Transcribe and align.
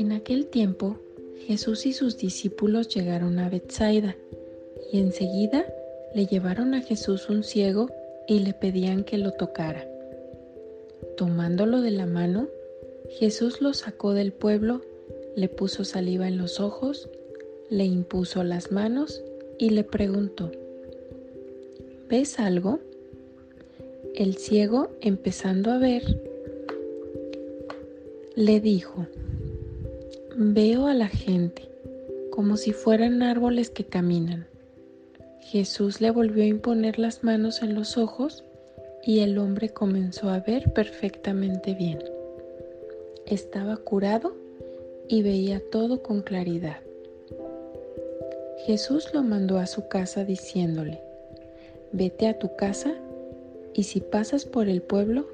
En 0.00 0.12
aquel 0.12 0.46
tiempo, 0.46 0.96
Jesús 1.46 1.84
y 1.84 1.92
sus 1.92 2.16
discípulos 2.16 2.88
llegaron 2.88 3.38
a 3.38 3.50
Bethsaida 3.50 4.16
y 4.90 4.98
enseguida 4.98 5.66
le 6.14 6.24
llevaron 6.24 6.72
a 6.72 6.80
Jesús 6.80 7.28
un 7.28 7.44
ciego 7.44 7.90
y 8.26 8.38
le 8.38 8.54
pedían 8.54 9.04
que 9.04 9.18
lo 9.18 9.32
tocara. 9.32 9.86
Tomándolo 11.18 11.82
de 11.82 11.90
la 11.90 12.06
mano, 12.06 12.48
Jesús 13.18 13.60
lo 13.60 13.74
sacó 13.74 14.14
del 14.14 14.32
pueblo, 14.32 14.80
le 15.36 15.50
puso 15.50 15.84
saliva 15.84 16.26
en 16.28 16.38
los 16.38 16.60
ojos, 16.60 17.10
le 17.68 17.84
impuso 17.84 18.42
las 18.42 18.72
manos 18.72 19.22
y 19.58 19.68
le 19.68 19.84
preguntó, 19.84 20.50
¿ves 22.08 22.38
algo? 22.38 22.80
El 24.14 24.38
ciego, 24.38 24.88
empezando 25.02 25.70
a 25.70 25.76
ver, 25.76 26.22
le 28.34 28.60
dijo, 28.60 29.06
Veo 30.36 30.86
a 30.86 30.94
la 30.94 31.08
gente 31.08 31.68
como 32.30 32.56
si 32.56 32.72
fueran 32.72 33.22
árboles 33.22 33.68
que 33.68 33.84
caminan. 33.84 34.46
Jesús 35.40 36.00
le 36.00 36.12
volvió 36.12 36.44
a 36.44 36.46
imponer 36.46 36.98
las 37.00 37.24
manos 37.24 37.62
en 37.62 37.74
los 37.74 37.98
ojos 37.98 38.44
y 39.02 39.20
el 39.20 39.38
hombre 39.38 39.70
comenzó 39.70 40.30
a 40.30 40.38
ver 40.38 40.72
perfectamente 40.72 41.74
bien. 41.74 41.98
Estaba 43.26 43.76
curado 43.76 44.36
y 45.08 45.22
veía 45.22 45.60
todo 45.70 46.02
con 46.02 46.22
claridad. 46.22 46.78
Jesús 48.66 49.12
lo 49.12 49.22
mandó 49.22 49.58
a 49.58 49.66
su 49.66 49.88
casa 49.88 50.24
diciéndole, 50.24 51.00
vete 51.92 52.28
a 52.28 52.38
tu 52.38 52.54
casa 52.54 52.94
y 53.74 53.82
si 53.82 54.00
pasas 54.00 54.44
por 54.44 54.68
el 54.68 54.80
pueblo, 54.80 55.26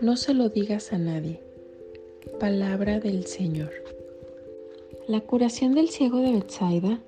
no 0.00 0.16
se 0.16 0.32
lo 0.32 0.48
digas 0.48 0.92
a 0.92 0.98
nadie. 0.98 1.40
Palabra 2.40 2.98
del 2.98 3.26
Señor. 3.26 3.87
La 5.08 5.22
curación 5.22 5.74
del 5.74 5.88
ciego 5.88 6.18
de 6.18 6.32
Bethsaida 6.32 7.00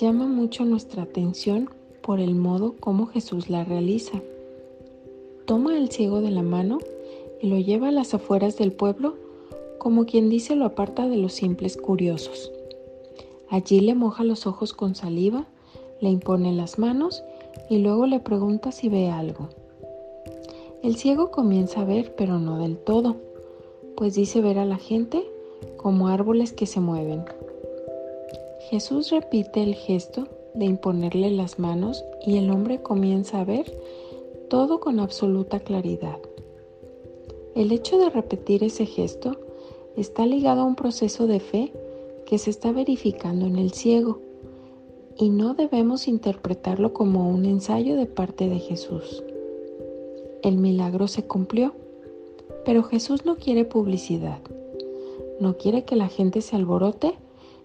llama 0.00 0.28
mucho 0.28 0.64
nuestra 0.64 1.02
atención 1.02 1.68
por 2.02 2.20
el 2.20 2.36
modo 2.36 2.76
como 2.78 3.06
Jesús 3.06 3.50
la 3.50 3.64
realiza. 3.64 4.22
Toma 5.44 5.76
al 5.76 5.90
ciego 5.90 6.20
de 6.20 6.30
la 6.30 6.42
mano 6.42 6.78
y 7.42 7.48
lo 7.48 7.58
lleva 7.58 7.88
a 7.88 7.90
las 7.90 8.14
afueras 8.14 8.56
del 8.58 8.70
pueblo 8.70 9.16
como 9.78 10.06
quien 10.06 10.30
dice 10.30 10.54
lo 10.54 10.66
aparta 10.66 11.08
de 11.08 11.16
los 11.16 11.32
simples 11.32 11.76
curiosos. 11.76 12.52
Allí 13.50 13.80
le 13.80 13.96
moja 13.96 14.22
los 14.22 14.46
ojos 14.46 14.72
con 14.72 14.94
saliva, 14.94 15.48
le 16.00 16.10
impone 16.10 16.52
las 16.52 16.78
manos 16.78 17.24
y 17.68 17.78
luego 17.78 18.06
le 18.06 18.20
pregunta 18.20 18.70
si 18.70 18.88
ve 18.88 19.08
algo. 19.08 19.48
El 20.84 20.94
ciego 20.94 21.32
comienza 21.32 21.80
a 21.80 21.84
ver, 21.84 22.14
pero 22.14 22.38
no 22.38 22.58
del 22.58 22.78
todo, 22.78 23.16
pues 23.96 24.14
dice 24.14 24.40
ver 24.40 24.60
a 24.60 24.64
la 24.64 24.76
gente 24.76 25.28
como 25.76 26.06
árboles 26.06 26.52
que 26.52 26.66
se 26.66 26.78
mueven. 26.78 27.24
Jesús 28.60 29.10
repite 29.10 29.62
el 29.62 29.74
gesto 29.74 30.28
de 30.54 30.64
imponerle 30.64 31.30
las 31.30 31.58
manos 31.58 32.04
y 32.26 32.36
el 32.36 32.50
hombre 32.50 32.82
comienza 32.82 33.40
a 33.40 33.44
ver 33.44 33.72
todo 34.50 34.80
con 34.80 34.98
absoluta 35.00 35.60
claridad. 35.60 36.18
El 37.54 37.72
hecho 37.72 37.98
de 37.98 38.10
repetir 38.10 38.64
ese 38.64 38.86
gesto 38.86 39.38
está 39.96 40.26
ligado 40.26 40.62
a 40.62 40.64
un 40.64 40.74
proceso 40.74 41.26
de 41.26 41.40
fe 41.40 41.72
que 42.26 42.38
se 42.38 42.50
está 42.50 42.72
verificando 42.72 43.46
en 43.46 43.56
el 43.56 43.72
ciego 43.72 44.20
y 45.16 45.30
no 45.30 45.54
debemos 45.54 46.08
interpretarlo 46.08 46.92
como 46.92 47.30
un 47.30 47.44
ensayo 47.44 47.96
de 47.96 48.06
parte 48.06 48.48
de 48.48 48.58
Jesús. 48.58 49.24
El 50.42 50.58
milagro 50.58 51.08
se 51.08 51.24
cumplió, 51.24 51.74
pero 52.64 52.82
Jesús 52.82 53.24
no 53.24 53.36
quiere 53.36 53.64
publicidad, 53.64 54.40
no 55.40 55.56
quiere 55.56 55.84
que 55.84 55.96
la 55.96 56.08
gente 56.08 56.40
se 56.40 56.54
alborote 56.54 57.14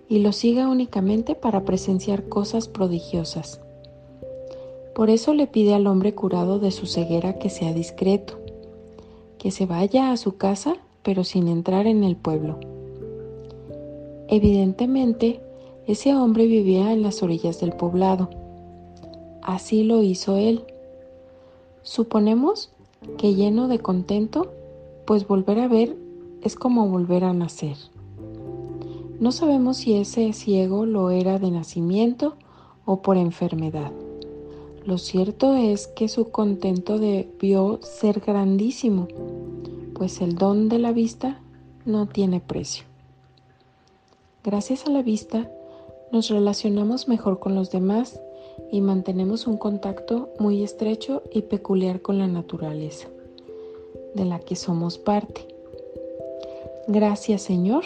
y 0.10 0.20
lo 0.20 0.32
siga 0.32 0.68
únicamente 0.68 1.36
para 1.36 1.64
presenciar 1.64 2.28
cosas 2.30 2.68
prodigiosas. 2.68 3.62
Por 4.96 5.10
eso 5.10 5.34
le 5.34 5.48
pide 5.48 5.74
al 5.74 5.88
hombre 5.88 6.14
curado 6.14 6.60
de 6.60 6.72
su 6.72 6.86
ceguera 6.86 7.40
que 7.40 7.50
sea 7.50 7.74
discreto, 7.74 8.40
que 9.38 9.52
se 9.52 9.66
vaya 9.66 10.12
a 10.12 10.18
su 10.18 10.38
casa 10.38 10.78
pero 11.04 11.24
sin 11.24 11.48
entrar 11.48 11.86
en 11.86 12.04
el 12.04 12.16
pueblo. 12.16 12.60
Evidentemente, 14.30 15.42
ese 15.86 16.16
hombre 16.16 16.48
vivía 16.48 16.94
en 16.94 17.04
las 17.04 17.22
orillas 17.22 17.60
del 17.60 17.74
poblado. 17.74 18.30
Así 19.42 19.84
lo 19.84 20.02
hizo 20.02 20.38
él. 20.38 20.64
Suponemos 21.82 22.72
que 23.18 23.36
lleno 23.36 23.68
de 23.68 23.80
contento, 23.80 24.52
pues 25.06 25.28
volver 25.28 25.60
a 25.60 25.68
ver 25.68 25.98
es 26.42 26.56
como 26.56 26.88
volver 26.88 27.26
a 27.26 27.34
nacer. 27.34 27.76
No 29.24 29.32
sabemos 29.32 29.78
si 29.78 29.96
ese 29.96 30.34
ciego 30.34 30.86
lo 30.86 31.10
era 31.10 31.40
de 31.40 31.50
nacimiento 31.50 32.36
o 32.84 33.02
por 33.02 33.16
enfermedad. 33.16 33.94
Lo 34.86 34.98
cierto 34.98 35.56
es 35.56 35.88
que 35.88 36.10
su 36.10 36.30
contento 36.30 37.00
debió 37.00 37.80
ser 37.84 38.20
grandísimo, 38.20 39.08
pues 39.96 40.20
el 40.20 40.36
don 40.36 40.68
de 40.68 40.78
la 40.78 40.92
vista 40.92 41.40
no 41.86 42.06
tiene 42.06 42.42
precio. 42.42 42.84
Gracias 44.44 44.88
a 44.88 44.90
la 44.90 45.02
vista, 45.02 45.50
nos 46.12 46.30
relacionamos 46.30 47.08
mejor 47.08 47.40
con 47.40 47.56
los 47.56 47.72
demás 47.72 48.20
y 48.74 48.82
mantenemos 48.82 49.48
un 49.48 49.56
contacto 49.56 50.32
muy 50.38 50.64
estrecho 50.64 51.24
y 51.32 51.44
peculiar 51.44 52.02
con 52.02 52.20
la 52.20 52.28
naturaleza, 52.28 53.08
de 54.16 54.26
la 54.26 54.40
que 54.40 54.58
somos 54.58 54.98
parte. 54.98 55.48
Gracias 56.90 57.42
Señor 57.44 57.86